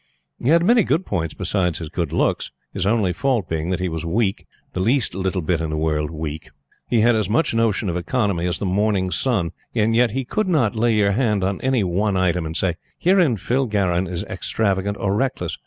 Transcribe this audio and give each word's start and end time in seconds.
He 0.43 0.49
had 0.49 0.65
many 0.65 0.83
good 0.83 1.05
points 1.05 1.35
besides 1.35 1.77
his 1.77 1.89
good 1.89 2.11
looks; 2.11 2.49
his 2.73 2.87
only 2.87 3.13
fault 3.13 3.47
being 3.47 3.69
that 3.69 3.79
he 3.79 3.87
was 3.87 4.03
weak, 4.03 4.47
the 4.73 4.79
least 4.79 5.13
little 5.13 5.43
bit 5.43 5.61
in 5.61 5.69
the 5.69 5.77
world 5.77 6.09
weak. 6.09 6.49
He 6.89 7.01
had 7.01 7.15
as 7.15 7.29
much 7.29 7.53
notion 7.53 7.87
of 7.87 7.95
economy 7.95 8.47
as 8.47 8.57
the 8.57 8.65
Morning 8.65 9.11
Sun; 9.11 9.51
and 9.75 9.95
yet 9.95 10.15
you 10.15 10.25
could 10.25 10.47
not 10.47 10.75
lay 10.75 10.95
your 10.95 11.11
hand 11.11 11.43
on 11.43 11.61
any 11.61 11.83
one 11.83 12.17
item, 12.17 12.47
and 12.47 12.57
say: 12.57 12.77
"Herein 12.97 13.37
Phil 13.37 13.67
Garron 13.67 14.07
is 14.07 14.23
extravagant 14.23 14.97
or 14.99 15.15
reckless." 15.15 15.59